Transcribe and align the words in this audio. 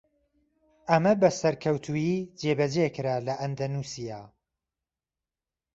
ئەمە 0.89 1.13
بە 1.21 1.29
سەرکەوتوویی 1.39 2.27
جێبەجێکرا 2.39 3.15
لە 3.27 3.33
ئەندەنوسیا. 3.41 4.21